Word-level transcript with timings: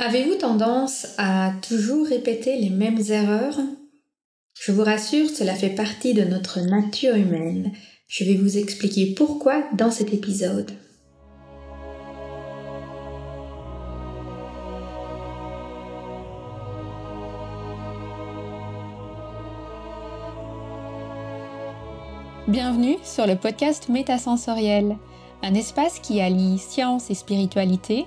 Avez-vous 0.00 0.34
tendance 0.34 1.06
à 1.18 1.52
toujours 1.68 2.08
répéter 2.08 2.56
les 2.56 2.68
mêmes 2.68 3.00
erreurs? 3.10 3.60
Je 4.60 4.72
vous 4.72 4.82
rassure, 4.82 5.30
cela 5.30 5.54
fait 5.54 5.70
partie 5.70 6.14
de 6.14 6.24
notre 6.24 6.58
nature 6.60 7.14
humaine. 7.14 7.70
Je 8.08 8.24
vais 8.24 8.34
vous 8.34 8.58
expliquer 8.58 9.14
pourquoi 9.14 9.62
dans 9.72 9.92
cet 9.92 10.12
épisode. 10.12 10.72
Bienvenue 22.48 22.96
sur 23.04 23.28
le 23.28 23.36
podcast 23.36 23.88
Métasensoriel, 23.88 24.96
un 25.44 25.54
espace 25.54 26.00
qui 26.00 26.20
allie 26.20 26.58
science 26.58 27.12
et 27.12 27.14
spiritualité 27.14 28.06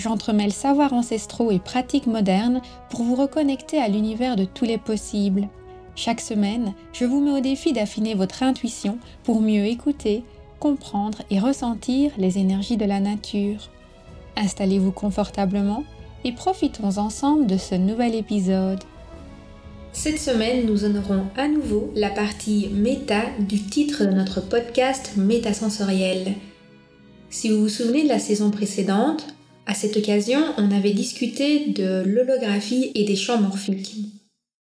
j'entremêle 0.00 0.52
savoirs 0.52 0.92
ancestraux 0.92 1.50
et 1.50 1.58
pratiques 1.58 2.06
modernes 2.06 2.60
pour 2.88 3.02
vous 3.02 3.14
reconnecter 3.14 3.78
à 3.78 3.88
l'univers 3.88 4.34
de 4.34 4.44
tous 4.44 4.64
les 4.64 4.78
possibles. 4.78 5.48
Chaque 5.94 6.20
semaine, 6.20 6.72
je 6.92 7.04
vous 7.04 7.20
mets 7.20 7.38
au 7.38 7.40
défi 7.40 7.72
d'affiner 7.72 8.14
votre 8.14 8.42
intuition 8.42 8.98
pour 9.22 9.40
mieux 9.40 9.66
écouter, 9.66 10.24
comprendre 10.58 11.18
et 11.30 11.38
ressentir 11.38 12.12
les 12.16 12.38
énergies 12.38 12.76
de 12.78 12.86
la 12.86 13.00
nature. 13.00 13.70
Installez-vous 14.36 14.92
confortablement 14.92 15.84
et 16.24 16.32
profitons 16.32 16.98
ensemble 16.98 17.46
de 17.46 17.58
ce 17.58 17.74
nouvel 17.74 18.14
épisode. 18.14 18.80
Cette 19.92 20.18
semaine, 20.20 20.66
nous 20.66 20.84
honorons 20.84 21.26
à 21.36 21.48
nouveau 21.48 21.92
la 21.94 22.10
partie 22.10 22.68
méta 22.72 23.22
du 23.40 23.60
titre 23.60 24.04
de 24.04 24.12
notre 24.12 24.40
podcast 24.40 25.12
Métasensoriel. 25.16 26.34
Si 27.28 27.50
vous 27.50 27.62
vous 27.62 27.68
souvenez 27.68 28.04
de 28.04 28.08
la 28.08 28.18
saison 28.18 28.50
précédente, 28.50 29.26
à 29.66 29.74
cette 29.74 29.96
occasion, 29.96 30.40
on 30.58 30.70
avait 30.70 30.92
discuté 30.92 31.66
de 31.66 32.02
l'holographie 32.04 32.90
et 32.94 33.04
des 33.04 33.16
champs 33.16 33.40
morphiques. 33.40 33.96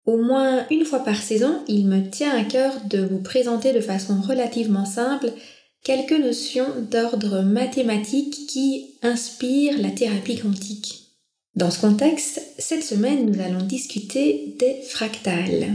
Au 0.06 0.18
moins 0.18 0.66
une 0.72 0.86
fois 0.86 1.00
par 1.00 1.22
saison, 1.22 1.64
il 1.68 1.86
me 1.88 2.10
tient 2.10 2.36
à 2.36 2.44
cœur 2.44 2.74
de 2.90 3.00
vous 3.00 3.20
présenter 3.20 3.74
de 3.74 3.82
façon 3.82 4.22
relativement 4.22 4.86
simple 4.86 5.32
quelques 5.84 6.20
notions 6.20 6.68
d'ordre 6.92 7.42
mathématique 7.42 8.48
qui 8.48 8.96
inspirent 9.02 9.80
la 9.80 9.92
thérapie 9.92 10.40
quantique. 10.40 11.10
Dans 11.56 11.72
ce 11.72 11.80
contexte, 11.80 12.42
cette 12.58 12.84
semaine, 12.84 13.26
nous 13.26 13.42
allons 13.42 13.64
discuter 13.64 14.56
des 14.60 14.82
fractales. 14.88 15.68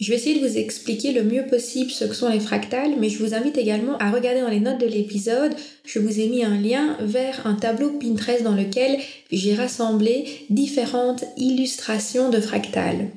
Je 0.00 0.08
vais 0.08 0.16
essayer 0.16 0.40
de 0.40 0.46
vous 0.46 0.56
expliquer 0.56 1.12
le 1.12 1.22
mieux 1.22 1.44
possible 1.44 1.90
ce 1.90 2.06
que 2.06 2.14
sont 2.14 2.30
les 2.30 2.40
fractales, 2.40 2.94
mais 2.98 3.10
je 3.10 3.22
vous 3.22 3.34
invite 3.34 3.58
également 3.58 3.98
à 3.98 4.10
regarder 4.10 4.40
dans 4.40 4.48
les 4.48 4.58
notes 4.58 4.80
de 4.80 4.86
l'épisode. 4.86 5.52
Je 5.84 5.98
vous 5.98 6.20
ai 6.20 6.28
mis 6.28 6.42
un 6.42 6.58
lien 6.58 6.96
vers 7.02 7.46
un 7.46 7.54
tableau 7.54 7.90
Pinterest 7.90 8.42
dans 8.42 8.54
lequel 8.54 8.98
j'ai 9.30 9.54
rassemblé 9.54 10.24
différentes 10.48 11.24
illustrations 11.36 12.30
de 12.30 12.40
fractales. 12.40 13.10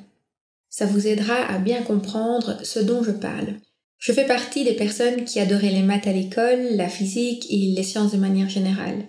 Ça 0.70 0.86
vous 0.86 1.08
aidera 1.08 1.36
à 1.36 1.58
bien 1.58 1.84
comprendre 1.84 2.58
ce 2.64 2.80
dont 2.80 3.02
je 3.02 3.12
parle. 3.12 3.54
Je 3.98 4.12
fais 4.12 4.26
partie 4.26 4.66
des 4.66 4.74
personnes 4.74 5.24
qui 5.24 5.40
adoraient 5.40 5.70
les 5.70 5.84
maths 5.84 6.08
à 6.08 6.12
l'école, 6.12 6.76
la 6.76 6.90
physique 6.90 7.48
et 7.50 7.74
les 7.78 7.84
sciences 7.84 8.12
de 8.12 8.18
manière 8.18 8.50
générale. 8.50 9.06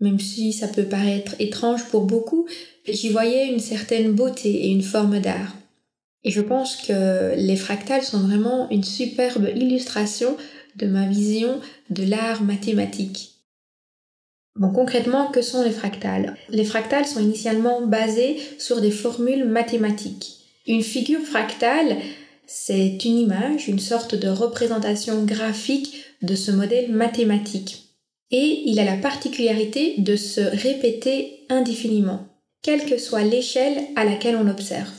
Même 0.00 0.18
si 0.18 0.54
ça 0.54 0.66
peut 0.66 0.84
paraître 0.84 1.34
étrange 1.38 1.84
pour 1.90 2.06
beaucoup, 2.06 2.46
j'y 2.88 3.10
voyais 3.10 3.52
une 3.52 3.60
certaine 3.60 4.12
beauté 4.12 4.64
et 4.64 4.68
une 4.68 4.82
forme 4.82 5.20
d'art. 5.20 5.54
Et 6.24 6.30
je 6.30 6.40
pense 6.40 6.76
que 6.76 7.34
les 7.36 7.56
fractales 7.56 8.04
sont 8.04 8.20
vraiment 8.20 8.70
une 8.70 8.84
superbe 8.84 9.48
illustration 9.54 10.36
de 10.76 10.86
ma 10.86 11.06
vision 11.06 11.60
de 11.90 12.04
l'art 12.04 12.42
mathématique. 12.42 13.32
Bon, 14.54 14.70
concrètement, 14.70 15.30
que 15.30 15.42
sont 15.42 15.62
les 15.62 15.70
fractales? 15.70 16.36
Les 16.50 16.64
fractales 16.64 17.06
sont 17.06 17.20
initialement 17.20 17.86
basées 17.86 18.38
sur 18.58 18.80
des 18.80 18.90
formules 18.90 19.46
mathématiques. 19.46 20.40
Une 20.66 20.82
figure 20.82 21.22
fractale, 21.22 21.96
c'est 22.46 23.04
une 23.04 23.18
image, 23.18 23.68
une 23.68 23.78
sorte 23.78 24.14
de 24.14 24.28
représentation 24.28 25.24
graphique 25.24 26.04
de 26.20 26.34
ce 26.34 26.50
modèle 26.50 26.92
mathématique. 26.92 27.88
Et 28.30 28.62
il 28.66 28.78
a 28.78 28.84
la 28.84 28.96
particularité 28.96 29.94
de 29.98 30.16
se 30.16 30.40
répéter 30.40 31.40
indéfiniment, 31.48 32.26
quelle 32.62 32.84
que 32.84 32.98
soit 32.98 33.24
l'échelle 33.24 33.82
à 33.96 34.04
laquelle 34.04 34.36
on 34.36 34.44
l'observe. 34.44 34.90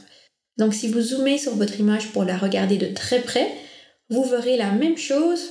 Donc 0.58 0.74
si 0.74 0.88
vous 0.88 1.02
zoomez 1.02 1.38
sur 1.38 1.56
votre 1.56 1.80
image 1.80 2.12
pour 2.12 2.24
la 2.24 2.38
regarder 2.38 2.78
de 2.78 2.94
très 2.94 3.22
près, 3.22 3.48
vous 4.10 4.24
verrez 4.24 4.58
la 4.58 4.72
même 4.72 4.98
chose 4.98 5.42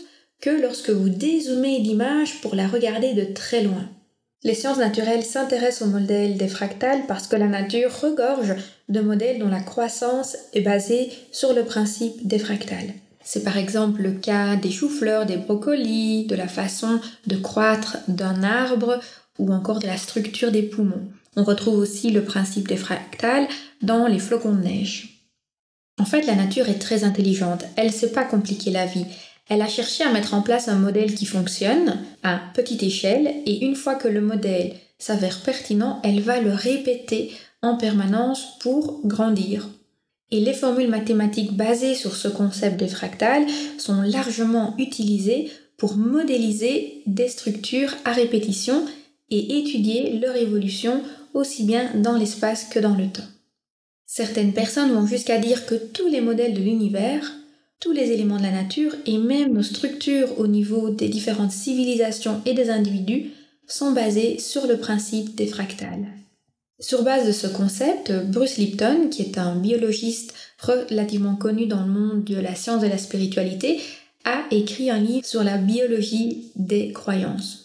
que 0.40 0.50
lorsque 0.50 0.90
vous 0.90 1.08
dézoomez 1.08 1.78
l'image 1.78 2.40
pour 2.40 2.54
la 2.54 2.68
regarder 2.68 3.14
de 3.14 3.32
très 3.32 3.62
loin. 3.62 3.88
Les 4.44 4.54
sciences 4.54 4.78
naturelles 4.78 5.22
s'intéressent 5.22 5.88
au 5.88 5.90
modèle 5.90 6.36
des 6.36 6.48
fractales 6.48 7.06
parce 7.06 7.28
que 7.28 7.36
la 7.36 7.46
nature 7.46 7.92
regorge 8.00 8.54
de 8.88 9.00
modèles 9.00 9.38
dont 9.38 9.48
la 9.48 9.60
croissance 9.60 10.36
est 10.52 10.62
basée 10.62 11.10
sur 11.30 11.52
le 11.52 11.64
principe 11.64 12.26
des 12.26 12.40
fractales. 12.40 12.92
C'est 13.24 13.44
par 13.44 13.56
exemple 13.56 14.02
le 14.02 14.12
cas 14.12 14.56
des 14.56 14.72
choux-fleurs, 14.72 15.26
des 15.26 15.36
brocolis, 15.36 16.26
de 16.26 16.34
la 16.34 16.48
façon 16.48 17.00
de 17.28 17.36
croître 17.36 17.98
d'un 18.08 18.42
arbre 18.42 18.98
ou 19.38 19.52
encore 19.52 19.78
de 19.78 19.86
la 19.86 19.96
structure 19.96 20.50
des 20.50 20.62
poumons. 20.62 21.08
On 21.37 21.44
retrouve 21.44 21.78
aussi 21.78 22.10
le 22.10 22.25
principe 22.25 22.69
des 22.69 22.76
fractales 22.76 23.48
dans 23.81 24.06
les 24.06 24.19
flocons 24.19 24.54
de 24.54 24.62
neige. 24.62 25.12
En 25.98 26.04
fait, 26.04 26.26
la 26.26 26.34
nature 26.34 26.69
est 26.69 26.78
très 26.78 27.04
intelligente. 27.04 27.65
Elle 27.76 27.88
ne 27.88 27.93
sait 27.93 28.12
pas 28.12 28.25
compliquer 28.25 28.70
la 28.70 28.87
vie. 28.87 29.06
Elle 29.48 29.62
a 29.62 29.69
cherché 29.69 30.04
à 30.04 30.12
mettre 30.12 30.34
en 30.34 30.43
place 30.43 30.69
un 30.69 30.78
modèle 30.78 31.15
qui 31.15 31.26
fonctionne 31.26 31.98
à 32.22 32.41
petite 32.54 32.82
échelle 32.82 33.32
et 33.47 33.65
une 33.65 33.76
fois 33.76 33.94
que 33.94 34.09
le 34.09 34.20
modèle 34.20 34.75
s'avère 34.98 35.41
pertinent, 35.41 36.00
elle 36.04 36.20
va 36.20 36.41
le 36.41 36.53
répéter 36.53 37.32
en 37.62 37.76
permanence 37.76 38.59
pour 38.60 39.00
grandir. 39.04 39.69
Et 40.31 40.41
les 40.41 40.54
formules 40.54 40.88
mathématiques 40.88 41.53
basées 41.53 41.94
sur 41.94 42.16
ce 42.16 42.28
concept 42.28 42.78
des 42.78 42.88
fractales 42.88 43.47
sont 43.78 44.00
largement 44.03 44.75
utilisées 44.78 45.50
pour 45.76 45.97
modéliser 45.97 47.03
des 47.06 47.28
structures 47.28 47.94
à 48.04 48.12
répétition 48.12 48.87
et 49.32 49.59
étudier 49.59 50.19
leur 50.20 50.37
évolution 50.37 51.03
aussi 51.34 51.65
bien 51.65 51.91
dans 51.94 52.16
l'espace 52.16 52.65
que 52.65 52.78
dans 52.78 52.94
le 52.94 53.09
temps. 53.09 53.22
Certaines 54.06 54.53
personnes 54.53 54.93
vont 54.93 55.06
jusqu'à 55.06 55.38
dire 55.38 55.65
que 55.65 55.75
tous 55.75 56.06
les 56.06 56.20
modèles 56.20 56.53
de 56.53 56.60
l'univers, 56.60 57.32
tous 57.81 57.93
les 57.93 58.12
éléments 58.12 58.37
de 58.37 58.43
la 58.43 58.50
nature 58.50 58.94
et 59.06 59.16
même 59.16 59.54
nos 59.54 59.62
structures 59.62 60.38
au 60.38 60.47
niveau 60.47 60.91
des 60.91 61.09
différentes 61.09 61.50
civilisations 61.50 62.43
et 62.44 62.53
des 62.53 62.69
individus 62.69 63.31
sont 63.66 63.93
basés 63.93 64.38
sur 64.38 64.66
le 64.66 64.76
principe 64.76 65.34
des 65.34 65.47
fractales. 65.47 66.06
Sur 66.78 67.03
base 67.04 67.26
de 67.26 67.32
ce 67.32 67.47
concept, 67.47 68.12
Bruce 68.26 68.59
Lipton, 68.59 69.09
qui 69.09 69.22
est 69.22 69.38
un 69.38 69.56
biologiste 69.56 70.34
relativement 70.59 71.37
connu 71.37 71.66
dans 71.66 71.81
le 71.81 71.91
monde 71.91 72.25
de 72.25 72.37
la 72.37 72.54
science 72.54 72.82
de 72.82 72.88
la 72.88 72.99
spiritualité, 72.99 73.81
a 74.25 74.43
écrit 74.50 74.91
un 74.91 74.99
livre 74.99 75.26
sur 75.26 75.43
la 75.43 75.56
biologie 75.56 76.50
des 76.56 76.93
croyances. 76.93 77.62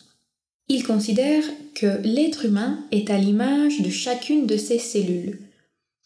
Il 0.69 0.83
considère 0.83 1.43
que 1.75 2.01
l'être 2.03 2.45
humain 2.45 2.79
est 2.91 3.09
à 3.09 3.17
l'image 3.17 3.81
de 3.81 3.89
chacune 3.89 4.45
de 4.45 4.57
ses 4.57 4.79
cellules. 4.79 5.39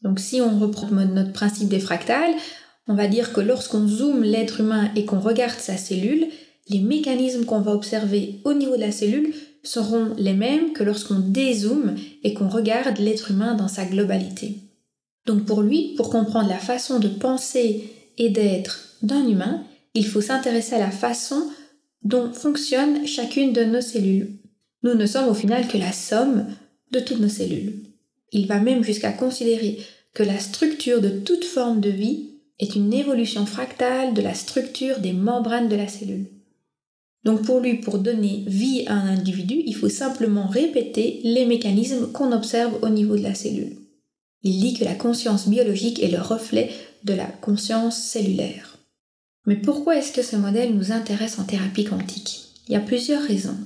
Donc 0.04 0.20
si 0.20 0.42
on 0.42 0.60
reprend 0.60 0.88
notre 0.88 1.34
principe 1.34 1.68
des 1.68 1.80
fractales, 1.80 2.36
on 2.88 2.94
va 2.94 3.08
dire 3.08 3.34
que 3.34 3.42
lorsqu'on 3.42 3.88
zoome 3.88 4.24
l'être 4.24 4.62
humain 4.62 4.92
et 4.96 5.06
qu'on 5.06 5.20
regarde 5.20 5.60
sa 5.60 5.78
cellule, 5.78 6.28
les 6.70 6.80
mécanismes 6.80 7.46
qu'on 7.46 7.62
va 7.62 7.72
observer 7.72 8.40
au 8.44 8.54
niveau 8.54 8.76
de 8.76 8.82
la 8.82 8.92
cellule 8.92 9.34
seront 9.64 10.14
les 10.18 10.34
mêmes 10.34 10.74
que 10.74 10.84
lorsqu'on 10.84 11.20
dézoome 11.20 11.96
et 12.24 12.34
qu'on 12.34 12.50
regarde 12.50 12.98
l'être 13.00 13.32
humain 13.32 13.56
dans 13.56 13.68
sa 13.68 13.86
globalité. 13.86 14.58
Donc 15.26 15.46
pour 15.46 15.62
lui, 15.62 15.94
pour 15.96 16.10
comprendre 16.10 16.50
la 16.50 16.58
façon 16.58 17.00
de 17.00 17.08
penser 17.08 17.90
et 18.18 18.30
d'être 18.30 18.98
d'un 19.02 19.28
humain, 19.28 19.64
il 19.94 20.06
faut 20.06 20.22
s'intéresser 20.22 20.76
à 20.76 20.80
la 20.80 20.92
façon 20.92 21.48
dont 22.04 22.32
fonctionne 22.34 23.06
chacune 23.06 23.54
de 23.54 23.64
nos 23.64 23.82
cellules. 23.82 24.41
Nous 24.84 24.96
ne 24.96 25.06
sommes 25.06 25.30
au 25.30 25.34
final 25.34 25.68
que 25.68 25.78
la 25.78 25.92
somme 25.92 26.48
de 26.92 27.00
toutes 27.00 27.20
nos 27.20 27.30
cellules. 27.30 27.84
Il 28.32 28.48
va 28.48 28.60
même 28.60 28.84
jusqu'à 28.84 29.12
considérer 29.12 29.80
que 30.14 30.24
la 30.24 30.40
structure 30.40 31.02
de 31.02 31.10
toute 31.10 31.46
forme 31.46 31.82
de 31.82 31.90
vie 31.90 32.30
est 32.60 32.76
une 32.76 32.94
évolution 32.94 33.46
fractale 33.46 34.14
de 34.14 34.22
la 34.22 34.34
structure 34.34 35.00
des 35.00 35.14
membranes 35.14 35.70
de 35.70 35.76
la 35.76 35.88
cellule. 35.88 36.28
Donc 37.24 37.44
pour 37.44 37.60
lui, 37.60 37.76
pour 37.76 38.00
donner 38.00 38.44
vie 38.48 38.84
à 38.88 38.94
un 38.94 39.18
individu, 39.18 39.62
il 39.66 39.76
faut 39.76 39.90
simplement 39.90 40.48
répéter 40.48 41.22
les 41.24 41.46
mécanismes 41.46 42.12
qu'on 42.12 42.32
observe 42.32 42.80
au 42.82 42.90
niveau 42.90 43.16
de 43.16 43.24
la 43.24 43.36
cellule. 43.36 43.78
Il 44.44 44.60
dit 44.60 44.74
que 44.74 44.86
la 44.86 44.96
conscience 44.96 45.48
biologique 45.48 46.02
est 46.02 46.12
le 46.12 46.20
reflet 46.20 46.72
de 47.04 47.14
la 47.14 47.26
conscience 47.26 48.02
cellulaire. 48.02 48.78
Mais 49.46 49.56
pourquoi 49.56 49.98
est-ce 49.98 50.12
que 50.12 50.24
ce 50.24 50.36
modèle 50.36 50.76
nous 50.76 50.92
intéresse 50.92 51.38
en 51.40 51.44
thérapie 51.44 51.84
quantique? 51.84 52.46
Il 52.68 52.74
y 52.74 52.76
a 52.76 52.80
plusieurs 52.80 53.24
raisons. 53.24 53.58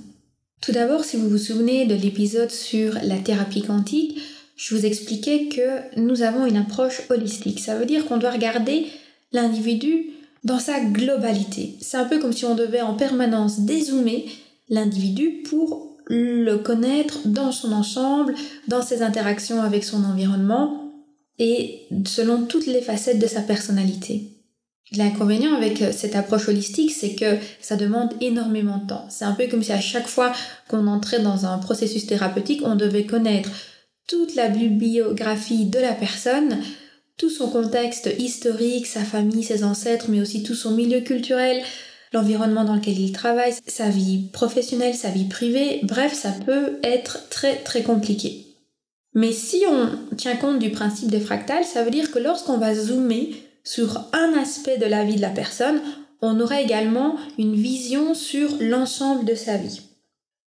Tout 0.65 0.71
d'abord, 0.71 1.05
si 1.05 1.15
vous 1.15 1.29
vous 1.29 1.37
souvenez 1.37 1.85
de 1.85 1.93
l'épisode 1.93 2.49
sur 2.49 2.95
la 3.03 3.19
thérapie 3.19 3.61
quantique, 3.61 4.17
je 4.57 4.73
vous 4.73 4.83
expliquais 4.83 5.47
que 5.47 5.99
nous 6.01 6.23
avons 6.23 6.47
une 6.47 6.57
approche 6.57 7.03
holistique. 7.11 7.59
Ça 7.59 7.75
veut 7.75 7.85
dire 7.85 8.07
qu'on 8.07 8.17
doit 8.17 8.31
regarder 8.31 8.87
l'individu 9.31 10.07
dans 10.43 10.57
sa 10.57 10.79
globalité. 10.79 11.75
C'est 11.81 11.97
un 11.97 12.05
peu 12.05 12.17
comme 12.17 12.33
si 12.33 12.45
on 12.45 12.55
devait 12.55 12.81
en 12.81 12.95
permanence 12.95 13.59
dézoomer 13.59 14.25
l'individu 14.67 15.43
pour 15.47 15.99
le 16.07 16.55
connaître 16.55 17.27
dans 17.27 17.51
son 17.51 17.71
ensemble, 17.71 18.33
dans 18.67 18.81
ses 18.81 19.03
interactions 19.03 19.61
avec 19.61 19.83
son 19.83 20.03
environnement 20.03 20.91
et 21.37 21.81
selon 22.07 22.41
toutes 22.47 22.65
les 22.65 22.81
facettes 22.81 23.19
de 23.19 23.27
sa 23.27 23.41
personnalité. 23.41 24.34
L'inconvénient 24.91 25.55
avec 25.55 25.83
cette 25.93 26.15
approche 26.15 26.47
holistique, 26.47 26.91
c'est 26.91 27.15
que 27.15 27.37
ça 27.59 27.75
demande 27.75 28.13
énormément 28.21 28.77
de 28.77 28.87
temps. 28.87 29.05
C'est 29.09 29.25
un 29.25 29.33
peu 29.33 29.47
comme 29.47 29.63
si 29.63 29.71
à 29.71 29.81
chaque 29.81 30.07
fois 30.07 30.31
qu'on 30.67 30.87
entrait 30.87 31.21
dans 31.21 31.45
un 31.47 31.57
processus 31.57 32.05
thérapeutique, 32.05 32.61
on 32.63 32.75
devait 32.75 33.05
connaître 33.05 33.49
toute 34.07 34.35
la 34.35 34.47
bibliographie 34.47 35.65
de 35.65 35.79
la 35.79 35.93
personne, 35.93 36.59
tout 37.17 37.31
son 37.31 37.49
contexte 37.49 38.09
historique, 38.19 38.85
sa 38.85 39.03
famille, 39.03 39.43
ses 39.43 39.63
ancêtres, 39.63 40.05
mais 40.09 40.21
aussi 40.21 40.43
tout 40.43 40.53
son 40.53 40.71
milieu 40.71 41.01
culturel, 41.01 41.63
l'environnement 42.13 42.63
dans 42.63 42.75
lequel 42.75 42.99
il 42.99 43.11
travaille, 43.11 43.53
sa 43.65 43.89
vie 43.89 44.29
professionnelle, 44.31 44.93
sa 44.93 45.09
vie 45.09 45.25
privée, 45.25 45.79
bref, 45.83 46.13
ça 46.13 46.31
peut 46.45 46.77
être 46.83 47.27
très 47.29 47.55
très 47.55 47.81
compliqué. 47.81 48.45
Mais 49.15 49.31
si 49.31 49.63
on 49.67 50.15
tient 50.15 50.35
compte 50.35 50.59
du 50.59 50.71
principe 50.71 51.09
des 51.09 51.21
fractales, 51.21 51.63
ça 51.63 51.83
veut 51.83 51.91
dire 51.91 52.11
que 52.11 52.19
lorsqu'on 52.19 52.57
va 52.57 52.75
zoomer 52.75 53.33
sur 53.65 54.07
un 54.13 54.33
aspect 54.39 54.77
de 54.77 54.85
la 54.85 55.03
vie 55.03 55.17
de 55.17 55.21
la 55.21 55.29
personne, 55.29 55.81
on 56.21 56.39
aura 56.39 56.61
également 56.61 57.17
une 57.37 57.55
vision 57.55 58.13
sur 58.13 58.49
l'ensemble 58.61 59.25
de 59.25 59.35
sa 59.35 59.57
vie. 59.57 59.81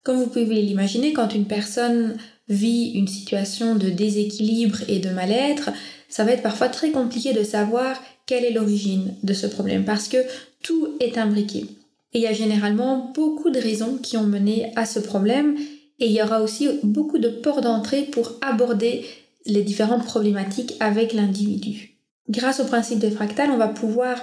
Comme 0.04 0.18
vous 0.18 0.28
pouvez 0.28 0.62
l'imaginer, 0.62 1.14
quand 1.14 1.34
une 1.34 1.46
personne 1.46 2.18
vit 2.50 2.92
une 2.96 3.08
situation 3.08 3.76
de 3.76 3.90
déséquilibre 3.90 4.80
et 4.90 5.00
de 5.00 5.10
mal-être, 5.10 5.70
ça 6.10 6.26
va 6.26 6.32
être 6.32 6.44
parfois 6.44 6.68
très 6.68 6.92
compliqué 6.92 7.32
de 7.32 7.44
savoir 7.44 8.02
quelle 8.26 8.44
est 8.44 8.52
l'origine 8.52 9.16
de 9.24 9.34
ce 9.34 9.48
problème 9.48 9.86
parce 9.86 10.08
que 10.08 10.18
tout 10.62 10.90
est 11.00 11.18
imbriqué. 11.18 11.66
Et 12.14 12.20
il 12.20 12.22
y 12.22 12.28
a 12.28 12.34
généralement 12.34 13.12
beaucoup 13.16 13.50
de 13.50 13.60
raisons 13.60 13.98
qui 13.98 14.18
ont 14.18 14.24
mené 14.24 14.72
à 14.76 14.86
ce 14.86 15.00
problème 15.00 15.56
et 16.00 16.08
il 16.08 16.12
y 16.12 16.22
aura 16.22 16.42
aussi 16.42 16.68
beaucoup 16.84 17.18
de 17.18 17.30
ports 17.30 17.62
d'entrée 17.62 18.04
pour 18.04 18.34
aborder 18.42 19.06
les 19.46 19.62
différentes 19.62 20.06
problématiques 20.06 20.74
avec 20.80 21.14
l'individu. 21.14 21.93
Grâce 22.30 22.60
au 22.60 22.66
principe 22.66 23.00
de 23.00 23.10
fractal, 23.10 23.52
on 23.52 23.58
va 23.58 23.68
pouvoir 23.68 24.18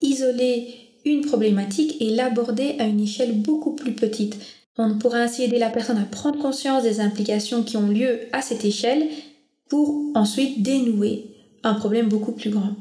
isoler 0.00 0.74
une 1.04 1.22
problématique 1.22 1.96
et 2.00 2.10
l'aborder 2.10 2.76
à 2.78 2.84
une 2.84 3.00
échelle 3.00 3.40
beaucoup 3.40 3.74
plus 3.74 3.92
petite. 3.92 4.36
On 4.78 4.98
pourra 4.98 5.18
ainsi 5.18 5.42
aider 5.42 5.58
la 5.58 5.70
personne 5.70 5.98
à 5.98 6.04
prendre 6.04 6.40
conscience 6.40 6.82
des 6.82 7.00
implications 7.00 7.62
qui 7.62 7.76
ont 7.76 7.88
lieu 7.88 8.20
à 8.32 8.40
cette 8.40 8.64
échelle 8.64 9.08
pour 9.68 9.94
ensuite 10.14 10.62
dénouer 10.62 11.26
un 11.62 11.74
problème 11.74 12.08
beaucoup 12.08 12.32
plus 12.32 12.50
grand. 12.50 12.74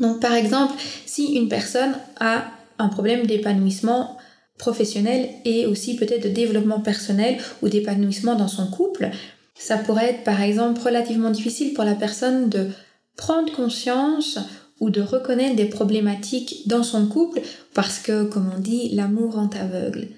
Donc 0.00 0.20
par 0.20 0.34
exemple, 0.34 0.74
si 1.06 1.34
une 1.34 1.48
personne 1.48 1.94
a 2.20 2.44
un 2.78 2.88
problème 2.88 3.26
d'épanouissement 3.26 4.16
professionnel 4.58 5.28
et 5.44 5.66
aussi 5.66 5.96
peut-être 5.96 6.24
de 6.24 6.28
développement 6.28 6.80
personnel 6.80 7.38
ou 7.62 7.68
d'épanouissement 7.68 8.34
dans 8.34 8.48
son 8.48 8.66
couple, 8.66 9.10
ça 9.54 9.78
pourrait 9.78 10.10
être 10.10 10.24
par 10.24 10.40
exemple 10.40 10.80
relativement 10.80 11.30
difficile 11.30 11.74
pour 11.74 11.84
la 11.84 11.94
personne 11.94 12.48
de 12.48 12.68
prendre 13.16 13.52
conscience 13.52 14.38
ou 14.80 14.90
de 14.90 15.00
reconnaître 15.00 15.56
des 15.56 15.66
problématiques 15.66 16.66
dans 16.66 16.82
son 16.82 17.06
couple 17.06 17.40
parce 17.74 17.98
que, 17.98 18.24
comme 18.24 18.50
on 18.54 18.58
dit, 18.58 18.90
l'amour 18.94 19.34
rend 19.34 19.50
aveugle. 19.60 20.08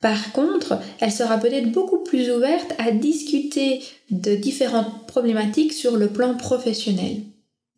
Par 0.00 0.32
contre, 0.32 0.78
elle 1.00 1.10
sera 1.10 1.38
peut-être 1.38 1.72
beaucoup 1.72 2.02
plus 2.04 2.30
ouverte 2.30 2.74
à 2.78 2.90
discuter 2.90 3.82
de 4.10 4.36
différentes 4.36 5.06
problématiques 5.06 5.72
sur 5.72 5.96
le 5.96 6.08
plan 6.08 6.34
professionnel. 6.34 7.22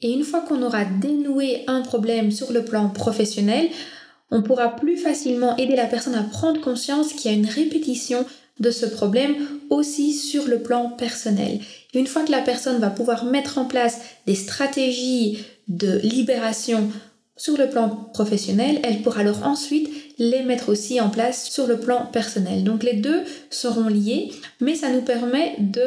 Et 0.01 0.13
une 0.13 0.25
fois 0.25 0.41
qu'on 0.41 0.63
aura 0.63 0.85
dénoué 0.85 1.63
un 1.69 1.83
problème 1.83 2.31
sur 2.31 2.53
le 2.53 2.65
plan 2.65 2.89
professionnel, 2.89 3.69
on 4.31 4.43
pourra 4.43 4.77
plus 4.77 4.97
facilement 4.97 5.57
aider 5.57 5.77
la 5.77 5.87
personne 5.87 6.15
à 6.15 6.23
prendre 6.23 6.61
conscience 6.61 7.13
qu'il 7.13 7.31
y 7.31 7.35
a 7.35 7.37
une 7.37 7.47
répétition 7.47 8.27
de 8.61 8.71
ce 8.71 8.87
problème 8.87 9.35
aussi 9.71 10.13
sur 10.13 10.47
le 10.47 10.61
plan 10.61 10.91
personnel. 10.91 11.61
une 11.95 12.07
fois 12.07 12.25
que 12.25 12.33
la 12.33 12.43
personne 12.43 12.79
va 12.79 12.91
pouvoir 12.91 13.25
mettre 13.25 13.59
en 13.59 13.65
place 13.65 13.99
des 14.27 14.35
stratégies 14.35 15.39
de 15.69 15.99
libération 16.03 16.91
sur 17.37 17.57
le 17.57 17.69
plan 17.69 17.89
professionnel, 18.13 18.81
elle 18.83 19.03
pourra 19.03 19.21
alors 19.21 19.45
ensuite 19.45 19.89
les 20.19 20.43
mettre 20.43 20.71
aussi 20.71 21.01
en 21.01 21.09
place 21.09 21.49
sur 21.49 21.67
le 21.67 21.79
plan 21.79 22.07
personnel. 22.07 22.65
Donc 22.65 22.83
les 22.83 22.95
deux 22.95 23.23
seront 23.49 23.89
liés, 23.89 24.33
mais 24.61 24.75
ça 24.75 24.91
nous 24.91 25.03
permet 25.03 25.55
de 25.61 25.87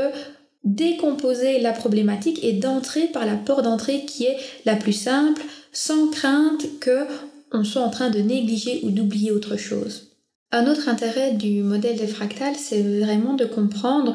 décomposer 0.63 1.59
la 1.59 1.73
problématique 1.73 2.44
et 2.44 2.53
d'entrer 2.53 3.07
par 3.07 3.25
la 3.25 3.35
porte 3.35 3.63
d'entrée 3.63 4.06
qui 4.06 4.25
est 4.25 4.38
la 4.65 4.75
plus 4.75 4.94
simple, 4.94 5.41
sans 5.73 6.07
crainte 6.07 6.79
que 6.79 7.06
on 7.51 7.63
soit 7.65 7.81
en 7.81 7.89
train 7.89 8.09
de 8.09 8.19
négliger 8.19 8.79
ou 8.83 8.91
d'oublier 8.91 9.31
autre 9.31 9.57
chose. 9.57 10.11
Un 10.51 10.68
autre 10.68 10.89
intérêt 10.89 11.31
du 11.31 11.63
modèle 11.63 11.98
des 11.98 12.07
fractales, 12.07 12.57
c'est 12.57 12.81
vraiment 12.81 13.36
de 13.36 13.45
comprendre 13.45 14.13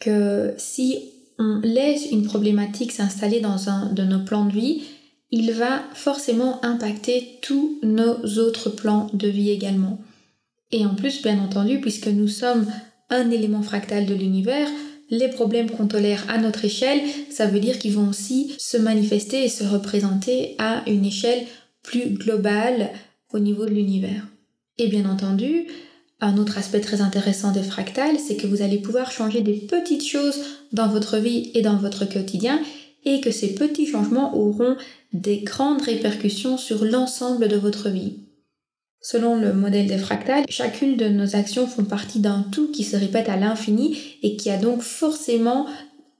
que 0.00 0.54
si 0.56 1.10
on 1.38 1.60
laisse 1.62 2.06
une 2.10 2.22
problématique 2.22 2.92
s'installer 2.92 3.40
dans 3.40 3.68
un 3.68 3.92
de 3.92 4.02
nos 4.02 4.20
plans 4.20 4.46
de 4.46 4.52
vie, 4.52 4.82
il 5.30 5.52
va 5.52 5.82
forcément 5.94 6.64
impacter 6.64 7.38
tous 7.42 7.78
nos 7.82 8.16
autres 8.38 8.70
plans 8.70 9.10
de 9.12 9.28
vie 9.28 9.50
également. 9.50 9.98
Et 10.72 10.86
en 10.86 10.94
plus, 10.94 11.22
bien 11.22 11.38
entendu, 11.38 11.80
puisque 11.80 12.08
nous 12.08 12.28
sommes 12.28 12.66
un 13.10 13.30
élément 13.30 13.62
fractal 13.62 14.06
de 14.06 14.14
l'univers, 14.14 14.68
les 15.10 15.28
problèmes 15.28 15.70
qu'on 15.70 15.86
tolère 15.86 16.24
à 16.28 16.38
notre 16.38 16.64
échelle, 16.64 17.00
ça 17.30 17.46
veut 17.46 17.60
dire 17.60 17.78
qu'ils 17.78 17.92
vont 17.92 18.08
aussi 18.08 18.54
se 18.58 18.76
manifester 18.76 19.44
et 19.44 19.48
se 19.48 19.64
représenter 19.64 20.54
à 20.58 20.82
une 20.88 21.04
échelle 21.04 21.44
plus 21.82 22.10
globale 22.10 22.90
au 23.32 23.38
niveau 23.38 23.66
de 23.66 23.70
l'univers. 23.70 24.26
Et 24.78 24.88
bien 24.88 25.08
entendu, 25.08 25.66
un 26.20 26.36
autre 26.36 26.58
aspect 26.58 26.80
très 26.80 27.00
intéressant 27.00 27.52
des 27.52 27.62
fractales, 27.62 28.18
c'est 28.18 28.36
que 28.36 28.46
vous 28.46 28.62
allez 28.62 28.78
pouvoir 28.78 29.12
changer 29.12 29.40
des 29.40 29.54
petites 29.54 30.06
choses 30.06 30.40
dans 30.72 30.88
votre 30.88 31.18
vie 31.18 31.50
et 31.54 31.62
dans 31.62 31.76
votre 31.76 32.04
quotidien 32.06 32.60
et 33.04 33.20
que 33.20 33.30
ces 33.30 33.54
petits 33.54 33.86
changements 33.86 34.36
auront 34.36 34.76
des 35.12 35.38
grandes 35.38 35.82
répercussions 35.82 36.56
sur 36.56 36.84
l'ensemble 36.84 37.48
de 37.48 37.56
votre 37.56 37.88
vie. 37.90 38.20
Selon 39.00 39.36
le 39.36 39.52
modèle 39.52 39.86
des 39.86 39.98
fractales, 39.98 40.46
chacune 40.48 40.96
de 40.96 41.08
nos 41.08 41.36
actions 41.36 41.66
font 41.66 41.84
partie 41.84 42.20
d'un 42.20 42.42
tout 42.50 42.70
qui 42.72 42.84
se 42.84 42.96
répète 42.96 43.28
à 43.28 43.36
l'infini 43.36 43.98
et 44.22 44.36
qui 44.36 44.48
a 44.48 44.56
donc 44.56 44.80
forcément 44.80 45.66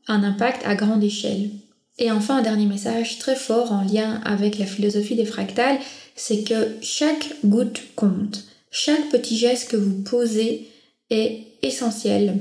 un 0.06 0.22
impact 0.22 0.62
à 0.66 0.74
grande 0.74 1.02
échelle. 1.02 1.48
Et 1.96 2.10
enfin, 2.10 2.38
un 2.38 2.42
dernier 2.42 2.66
message 2.66 3.18
très 3.18 3.36
fort 3.36 3.72
en 3.72 3.82
lien 3.82 4.20
avec 4.24 4.58
la 4.58 4.66
philosophie 4.66 5.14
des 5.16 5.24
fractales, 5.24 5.78
c'est 6.14 6.44
que 6.44 6.76
chaque 6.80 7.36
goutte 7.44 7.82
compte. 7.96 8.44
Chaque 8.70 9.08
petit 9.10 9.36
geste 9.36 9.70
que 9.70 9.76
vous 9.76 10.02
posez 10.02 10.68
est 11.10 11.40
essentiel. 11.62 12.38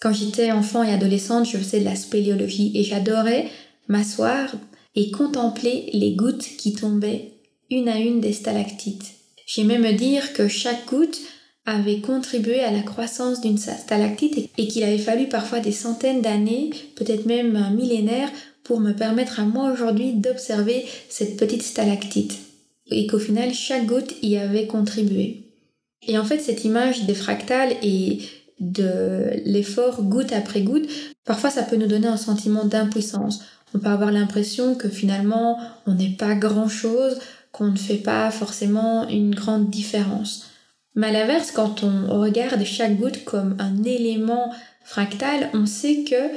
Quand 0.00 0.12
j'étais 0.12 0.50
enfant 0.50 0.82
et 0.82 0.92
adolescente, 0.92 1.46
je 1.46 1.58
faisais 1.58 1.80
de 1.80 1.84
la 1.84 1.96
spéléologie 1.96 2.72
et 2.74 2.84
j'adorais 2.84 3.48
m'asseoir 3.88 4.52
et 4.94 5.10
contempler 5.10 5.90
les 5.92 6.14
gouttes 6.14 6.48
qui 6.58 6.74
tombaient 6.74 7.32
une 7.70 7.88
à 7.88 7.98
une 7.98 8.20
des 8.20 8.32
stalactites. 8.32 9.12
J'aimais 9.46 9.78
me 9.78 9.92
dire 9.92 10.32
que 10.32 10.48
chaque 10.48 10.86
goutte 10.86 11.20
avait 11.64 12.00
contribué 12.00 12.60
à 12.60 12.72
la 12.72 12.82
croissance 12.82 13.40
d'une 13.40 13.58
stalactite 13.58 14.50
et 14.58 14.68
qu'il 14.68 14.82
avait 14.82 14.98
fallu 14.98 15.28
parfois 15.28 15.60
des 15.60 15.72
centaines 15.72 16.20
d'années, 16.20 16.70
peut-être 16.96 17.26
même 17.26 17.56
un 17.56 17.70
millénaire, 17.70 18.30
pour 18.64 18.80
me 18.80 18.92
permettre 18.92 19.40
à 19.40 19.44
moi 19.44 19.72
aujourd'hui 19.72 20.14
d'observer 20.14 20.84
cette 21.08 21.36
petite 21.36 21.62
stalactite. 21.62 22.38
Et 22.90 23.06
qu'au 23.06 23.18
final, 23.18 23.54
chaque 23.54 23.86
goutte 23.86 24.14
y 24.22 24.36
avait 24.36 24.66
contribué. 24.66 25.52
Et 26.06 26.18
en 26.18 26.24
fait, 26.24 26.40
cette 26.40 26.64
image 26.64 27.04
des 27.04 27.14
fractales 27.14 27.74
et 27.82 28.18
de 28.60 29.42
l'effort 29.44 30.02
goutte 30.02 30.32
après 30.32 30.62
goutte, 30.62 30.88
parfois 31.24 31.50
ça 31.50 31.62
peut 31.62 31.76
nous 31.76 31.86
donner 31.86 32.08
un 32.08 32.16
sentiment 32.16 32.64
d'impuissance. 32.64 33.42
On 33.74 33.78
peut 33.78 33.88
avoir 33.88 34.12
l'impression 34.12 34.74
que 34.74 34.88
finalement, 34.88 35.58
on 35.86 35.94
n'est 35.94 36.16
pas 36.16 36.34
grand-chose, 36.34 37.18
qu'on 37.52 37.66
ne 37.66 37.76
fait 37.76 37.96
pas 37.96 38.30
forcément 38.30 39.08
une 39.08 39.34
grande 39.34 39.70
différence. 39.70 40.46
Mais 40.94 41.08
à 41.08 41.12
l'inverse, 41.12 41.50
quand 41.52 41.82
on 41.82 42.20
regarde 42.20 42.64
chaque 42.64 42.98
goutte 42.98 43.24
comme 43.24 43.56
un 43.58 43.82
élément 43.84 44.52
fractal, 44.84 45.50
on 45.54 45.66
sait 45.66 46.04
que 46.04 46.30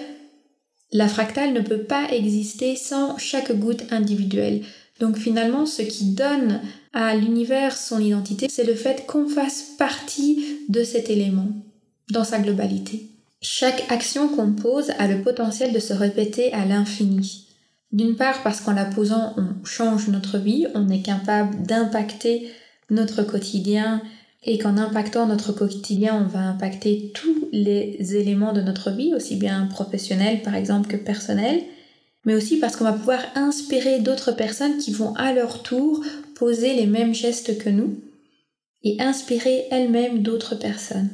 la 0.91 1.07
fractale 1.07 1.53
ne 1.53 1.61
peut 1.61 1.83
pas 1.83 2.07
exister 2.11 2.75
sans 2.75 3.17
chaque 3.17 3.51
goutte 3.51 3.83
individuelle. 3.91 4.61
Donc 4.99 5.17
finalement, 5.17 5.65
ce 5.65 5.81
qui 5.81 6.11
donne 6.13 6.61
à 6.93 7.15
l'univers 7.15 7.75
son 7.75 7.99
identité, 7.99 8.47
c'est 8.49 8.63
le 8.63 8.75
fait 8.75 9.05
qu'on 9.05 9.27
fasse 9.27 9.63
partie 9.77 10.45
de 10.69 10.83
cet 10.83 11.09
élément 11.09 11.47
dans 12.11 12.23
sa 12.23 12.39
globalité. 12.39 13.09
Chaque 13.41 13.83
action 13.91 14.27
qu'on 14.29 14.53
pose 14.53 14.91
a 14.97 15.07
le 15.07 15.21
potentiel 15.21 15.73
de 15.73 15.79
se 15.79 15.93
répéter 15.93 16.53
à 16.53 16.65
l'infini. 16.65 17.47
D'une 17.91 18.15
part 18.15 18.41
parce 18.43 18.61
qu'en 18.61 18.73
la 18.73 18.85
posant, 18.85 19.33
on 19.37 19.65
change 19.65 20.07
notre 20.07 20.37
vie, 20.37 20.65
on 20.73 20.89
est 20.89 21.01
capable 21.01 21.61
d'impacter 21.63 22.49
notre 22.89 23.23
quotidien 23.23 24.01
et 24.43 24.57
qu'en 24.57 24.77
impactant 24.77 25.25
notre 25.25 25.51
quotidien, 25.51 26.23
on 26.23 26.27
va 26.27 26.39
impacter 26.39 27.11
tous 27.13 27.49
les 27.51 28.15
éléments 28.15 28.53
de 28.53 28.61
notre 28.61 28.91
vie, 28.91 29.13
aussi 29.13 29.35
bien 29.35 29.65
professionnels 29.67 30.41
par 30.41 30.55
exemple 30.55 30.87
que 30.87 30.97
personnels, 30.97 31.61
mais 32.25 32.35
aussi 32.35 32.57
parce 32.57 32.75
qu'on 32.75 32.83
va 32.83 32.93
pouvoir 32.93 33.21
inspirer 33.35 33.99
d'autres 33.99 34.31
personnes 34.31 34.77
qui 34.77 34.91
vont 34.91 35.13
à 35.15 35.31
leur 35.31 35.63
tour 35.63 36.03
poser 36.35 36.73
les 36.73 36.87
mêmes 36.87 37.13
gestes 37.13 37.57
que 37.57 37.69
nous 37.69 37.99
et 38.83 39.01
inspirer 39.01 39.65
elles-mêmes 39.71 40.21
d'autres 40.21 40.55
personnes. 40.55 41.09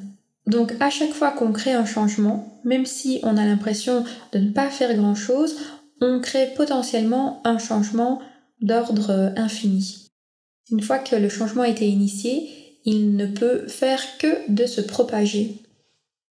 Donc 0.47 0.73
à 0.79 0.89
chaque 0.89 1.13
fois 1.13 1.31
qu'on 1.31 1.51
crée 1.51 1.73
un 1.73 1.85
changement, 1.85 2.59
même 2.63 2.85
si 2.85 3.19
on 3.23 3.37
a 3.37 3.45
l'impression 3.45 4.03
de 4.33 4.39
ne 4.39 4.51
pas 4.51 4.69
faire 4.69 4.95
grand-chose, 4.95 5.55
on 6.01 6.19
crée 6.19 6.49
potentiellement 6.55 7.41
un 7.45 7.59
changement 7.59 8.21
d'ordre 8.61 9.33
infini. 9.37 10.07
Une 10.71 10.81
fois 10.81 10.99
que 10.99 11.15
le 11.15 11.29
changement 11.29 11.63
a 11.63 11.69
été 11.69 11.87
initié, 11.87 12.49
il 12.85 13.15
ne 13.15 13.27
peut 13.27 13.67
faire 13.67 14.01
que 14.17 14.49
de 14.49 14.65
se 14.65 14.81
propager. 14.81 15.61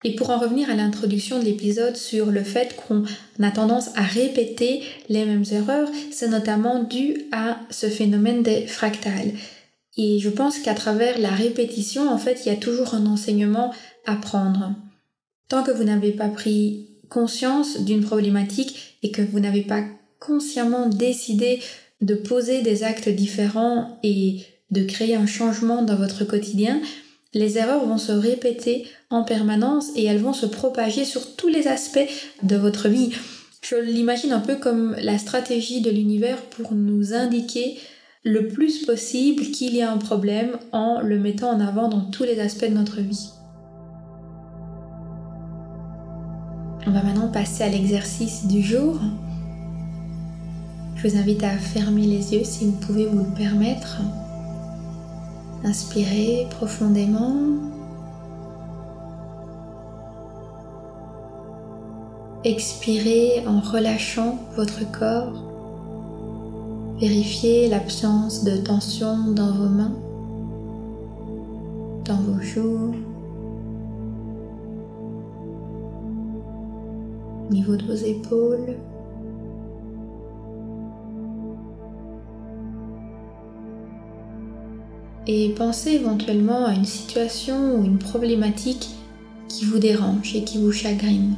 Et 0.03 0.15
pour 0.15 0.29
en 0.29 0.39
revenir 0.39 0.69
à 0.69 0.75
l'introduction 0.75 1.39
de 1.39 1.45
l'épisode 1.45 1.97
sur 1.97 2.27
le 2.27 2.43
fait 2.43 2.75
qu'on 2.75 3.03
a 3.43 3.51
tendance 3.51 3.89
à 3.95 4.01
répéter 4.01 4.81
les 5.09 5.25
mêmes 5.25 5.43
erreurs, 5.51 5.89
c'est 6.11 6.29
notamment 6.29 6.83
dû 6.83 7.25
à 7.33 7.59
ce 7.69 7.87
phénomène 7.87 8.41
des 8.41 8.65
fractales. 8.65 9.33
Et 9.97 10.19
je 10.19 10.29
pense 10.29 10.59
qu'à 10.59 10.73
travers 10.73 11.19
la 11.19 11.31
répétition, 11.31 12.09
en 12.09 12.17
fait, 12.17 12.45
il 12.45 12.49
y 12.49 12.55
a 12.55 12.57
toujours 12.57 12.93
un 12.93 13.05
enseignement 13.05 13.73
à 14.05 14.15
prendre. 14.15 14.73
Tant 15.49 15.63
que 15.63 15.71
vous 15.71 15.83
n'avez 15.83 16.11
pas 16.11 16.29
pris 16.29 16.87
conscience 17.09 17.81
d'une 17.81 18.03
problématique 18.03 18.97
et 19.03 19.11
que 19.11 19.21
vous 19.21 19.41
n'avez 19.41 19.63
pas 19.63 19.83
consciemment 20.19 20.87
décidé 20.87 21.59
de 22.01 22.15
poser 22.15 22.61
des 22.61 22.83
actes 22.83 23.09
différents 23.09 23.99
et 24.03 24.45
de 24.71 24.83
créer 24.83 25.15
un 25.15 25.25
changement 25.25 25.81
dans 25.81 25.95
votre 25.95 26.23
quotidien, 26.23 26.79
les 27.33 27.57
erreurs 27.57 27.85
vont 27.85 27.97
se 27.97 28.11
répéter 28.11 28.87
en 29.09 29.23
permanence 29.23 29.89
et 29.95 30.05
elles 30.05 30.21
vont 30.21 30.33
se 30.33 30.45
propager 30.45 31.05
sur 31.05 31.35
tous 31.35 31.47
les 31.47 31.67
aspects 31.67 31.99
de 32.43 32.55
votre 32.55 32.89
vie. 32.89 33.11
Je 33.61 33.75
l'imagine 33.75 34.31
un 34.31 34.39
peu 34.39 34.55
comme 34.55 34.95
la 35.01 35.17
stratégie 35.17 35.81
de 35.81 35.91
l'univers 35.91 36.41
pour 36.41 36.73
nous 36.73 37.13
indiquer 37.13 37.77
le 38.23 38.47
plus 38.47 38.85
possible 38.85 39.43
qu'il 39.43 39.75
y 39.75 39.81
a 39.81 39.91
un 39.91 39.97
problème 39.97 40.57
en 40.71 41.01
le 41.01 41.19
mettant 41.19 41.51
en 41.51 41.59
avant 41.59 41.87
dans 41.87 42.01
tous 42.01 42.23
les 42.23 42.39
aspects 42.39 42.69
de 42.69 42.73
notre 42.73 43.01
vie. 43.01 43.29
On 46.87 46.91
va 46.91 47.03
maintenant 47.03 47.29
passer 47.29 47.63
à 47.63 47.69
l'exercice 47.69 48.47
du 48.47 48.61
jour. 48.61 48.99
Je 50.95 51.07
vous 51.07 51.17
invite 51.17 51.43
à 51.43 51.57
fermer 51.57 52.01
les 52.01 52.33
yeux 52.33 52.43
si 52.43 52.65
vous 52.65 52.77
pouvez 52.79 53.05
vous 53.05 53.19
le 53.19 53.35
permettre. 53.35 54.01
Inspirez 55.63 56.47
profondément. 56.51 57.35
Expirez 62.45 63.45
en 63.45 63.59
relâchant 63.59 64.37
votre 64.55 64.89
corps. 64.91 65.43
Vérifiez 66.99 67.67
l'absence 67.67 68.45
de 68.45 68.55
tension 68.57 69.31
dans 69.35 69.51
vos 69.51 69.67
mains, 69.69 69.95
dans 72.05 72.21
vos 72.21 72.41
joues, 72.41 72.93
au 77.49 77.53
niveau 77.53 77.75
de 77.75 77.83
vos 77.85 77.93
épaules. 77.93 78.77
Et 85.27 85.53
pensez 85.55 85.91
éventuellement 85.91 86.65
à 86.65 86.73
une 86.73 86.85
situation 86.85 87.75
ou 87.75 87.85
une 87.85 87.99
problématique 87.99 88.89
qui 89.47 89.65
vous 89.65 89.79
dérange 89.79 90.35
et 90.35 90.43
qui 90.43 90.59
vous 90.59 90.71
chagrine. 90.71 91.35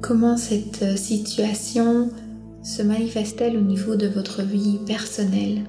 Comment 0.00 0.36
cette 0.36 0.96
situation 0.96 2.10
se 2.62 2.82
manifeste-t-elle 2.82 3.56
au 3.56 3.60
niveau 3.60 3.94
de 3.96 4.06
votre 4.06 4.42
vie 4.42 4.78
personnelle? 4.86 5.64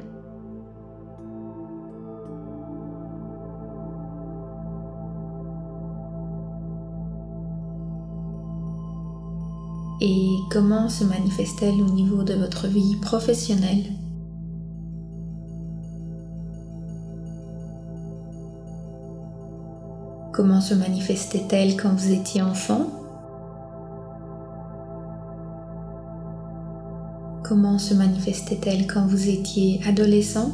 Et 10.01 10.39
comment 10.49 10.87
se 10.87 11.03
manifeste-t-elle 11.03 11.81
au 11.81 11.89
niveau 11.89 12.23
de 12.23 12.33
votre 12.33 12.67
vie 12.67 12.95
professionnelle? 13.01 13.83
Comment 20.31 20.61
se 20.61 20.73
manifestait-elle 20.73 21.75
quand 21.75 21.93
vous 21.93 22.13
étiez 22.13 22.41
enfant? 22.41 22.87
Comment 27.43 27.77
se 27.77 27.93
manifestait-elle 27.93 28.87
quand 28.87 29.05
vous 29.05 29.27
étiez 29.27 29.81
adolescent? 29.85 30.51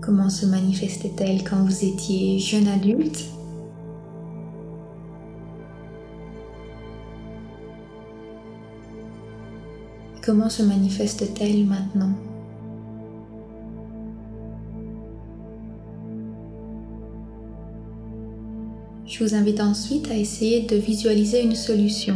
Comment 0.00 0.30
se 0.30 0.46
manifestait-elle 0.46 1.44
quand 1.44 1.62
vous 1.64 1.84
étiez 1.84 2.38
jeune 2.38 2.68
adulte? 2.68 3.26
Comment 10.30 10.48
se 10.48 10.62
manifeste-t-elle 10.62 11.64
maintenant? 11.64 12.12
Je 19.06 19.24
vous 19.24 19.34
invite 19.34 19.60
ensuite 19.60 20.08
à 20.08 20.16
essayer 20.16 20.60
de 20.60 20.76
visualiser 20.76 21.42
une 21.42 21.56
solution. 21.56 22.14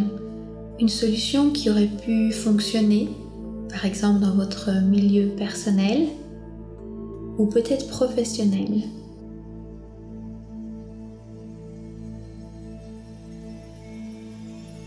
Une 0.79 0.89
solution 0.89 1.51
qui 1.51 1.71
aurait 1.71 1.91
pu 2.05 2.31
fonctionner, 2.31 3.09
par 3.69 3.85
exemple 3.85 4.21
dans 4.21 4.37
votre 4.37 4.71
milieu 4.85 5.31
personnel 5.31 6.07
ou 7.37 7.47
peut-être 7.47 7.89
professionnel. 7.89 8.85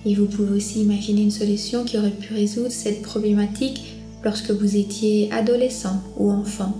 Et 0.06 0.16
vous 0.16 0.26
pouvez 0.26 0.56
aussi 0.56 0.82
imaginer 0.82 1.24
une 1.24 1.32
solution 1.32 1.84
qui 1.84 1.98
aurait 1.98 2.12
pu 2.12 2.34
résoudre 2.34 2.72
cette 2.72 3.02
problématique 3.02 3.96
lorsque 4.24 4.52
vous 4.52 4.78
étiez 4.78 5.32
adolescent 5.32 6.02
ou 6.18 6.32
enfant. 6.32 6.74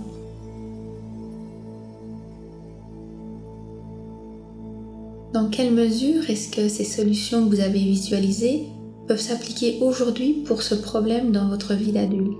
Dans 5.34 5.48
quelle 5.50 5.74
mesure 5.74 6.28
est-ce 6.30 6.50
que 6.50 6.68
ces 6.68 6.84
solutions 6.84 7.44
que 7.44 7.54
vous 7.54 7.60
avez 7.60 7.78
visualisées 7.78 8.64
peuvent 9.06 9.20
s'appliquer 9.20 9.78
aujourd'hui 9.82 10.42
pour 10.44 10.62
ce 10.62 10.74
problème 10.74 11.32
dans 11.32 11.48
votre 11.48 11.74
vie 11.74 11.92
d'adulte? 11.92 12.38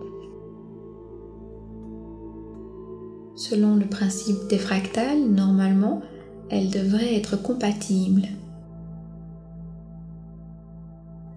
Selon 3.37 3.77
le 3.77 3.87
principe 3.87 4.49
des 4.51 4.59
fractales, 4.59 5.23
normalement, 5.31 6.03
elles 6.51 6.71
devraient 6.71 7.15
être 7.15 7.41
compatibles. 7.41 8.27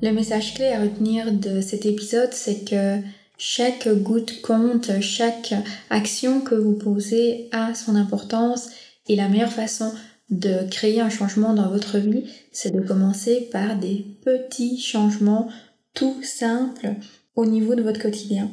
Le 0.01 0.11
message 0.11 0.55
clé 0.55 0.65
à 0.69 0.81
retenir 0.81 1.31
de 1.31 1.61
cet 1.61 1.85
épisode, 1.85 2.33
c'est 2.33 2.67
que 2.67 2.97
chaque 3.37 3.87
goutte 3.87 4.41
compte, 4.41 4.99
chaque 4.99 5.53
action 5.91 6.41
que 6.41 6.55
vous 6.55 6.73
posez 6.73 7.49
a 7.51 7.75
son 7.75 7.95
importance 7.95 8.69
et 9.07 9.15
la 9.15 9.29
meilleure 9.29 9.51
façon 9.51 9.93
de 10.31 10.67
créer 10.71 11.01
un 11.01 11.11
changement 11.11 11.53
dans 11.53 11.69
votre 11.69 11.99
vie, 11.99 12.23
c'est 12.51 12.73
de 12.73 12.81
commencer 12.81 13.47
par 13.51 13.75
des 13.77 14.03
petits 14.25 14.79
changements 14.79 15.49
tout 15.93 16.23
simples 16.23 16.95
au 17.35 17.45
niveau 17.45 17.75
de 17.75 17.83
votre 17.83 18.01
quotidien. 18.01 18.49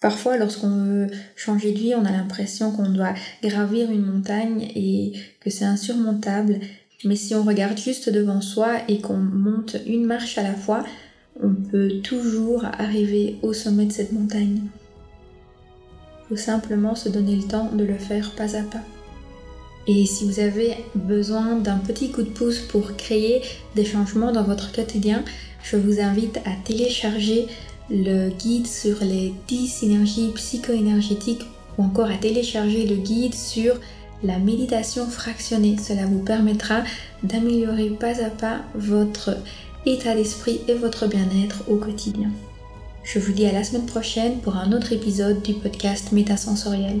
Parfois, 0.00 0.36
lorsqu'on 0.38 0.84
veut 0.84 1.06
changer 1.36 1.70
de 1.70 1.78
vie, 1.78 1.94
on 1.94 2.04
a 2.04 2.10
l'impression 2.10 2.72
qu'on 2.72 2.90
doit 2.90 3.14
gravir 3.42 3.92
une 3.92 4.04
montagne 4.04 4.68
et 4.74 5.12
que 5.40 5.50
c'est 5.50 5.64
insurmontable. 5.64 6.58
Mais 7.04 7.16
si 7.16 7.34
on 7.34 7.42
regarde 7.42 7.78
juste 7.78 8.08
devant 8.08 8.40
soi 8.40 8.78
et 8.88 9.00
qu'on 9.00 9.16
monte 9.16 9.76
une 9.86 10.06
marche 10.06 10.38
à 10.38 10.42
la 10.42 10.54
fois, 10.54 10.84
on 11.42 11.54
peut 11.54 12.00
toujours 12.02 12.64
arriver 12.64 13.36
au 13.42 13.52
sommet 13.52 13.86
de 13.86 13.92
cette 13.92 14.12
montagne. 14.12 14.60
Il 16.22 16.28
faut 16.28 16.36
simplement 16.36 16.94
se 16.94 17.08
donner 17.08 17.36
le 17.36 17.42
temps 17.42 17.70
de 17.72 17.84
le 17.84 17.98
faire 17.98 18.30
pas 18.32 18.56
à 18.56 18.62
pas. 18.62 18.82
Et 19.86 20.06
si 20.06 20.24
vous 20.24 20.40
avez 20.40 20.76
besoin 20.94 21.56
d'un 21.56 21.76
petit 21.76 22.10
coup 22.10 22.22
de 22.22 22.30
pouce 22.30 22.60
pour 22.60 22.96
créer 22.96 23.42
des 23.74 23.84
changements 23.84 24.32
dans 24.32 24.44
votre 24.44 24.72
quotidien, 24.72 25.22
je 25.62 25.76
vous 25.76 26.00
invite 26.00 26.38
à 26.38 26.52
télécharger 26.64 27.46
le 27.90 28.30
guide 28.30 28.66
sur 28.66 28.96
les 29.02 29.34
10 29.48 29.66
synergies 29.66 30.32
psycho-énergétiques 30.34 31.44
ou 31.76 31.82
encore 31.82 32.10
à 32.10 32.16
télécharger 32.16 32.86
le 32.86 32.96
guide 32.96 33.34
sur 33.34 33.78
la 34.22 34.38
méditation 34.38 35.06
fractionnée. 35.06 35.76
Cela 35.78 36.06
vous 36.06 36.22
permettra 36.22 36.82
d'améliorer 37.22 37.90
pas 37.90 38.22
à 38.22 38.30
pas 38.30 38.60
votre 38.74 39.36
état 39.86 40.14
d'esprit 40.14 40.60
et 40.68 40.74
votre 40.74 41.06
bien-être 41.06 41.64
au 41.68 41.76
quotidien. 41.76 42.30
Je 43.02 43.18
vous 43.18 43.32
dis 43.32 43.46
à 43.46 43.52
la 43.52 43.64
semaine 43.64 43.86
prochaine 43.86 44.38
pour 44.38 44.56
un 44.56 44.72
autre 44.72 44.92
épisode 44.92 45.42
du 45.42 45.54
podcast 45.54 46.12
Métasensoriel. 46.12 47.00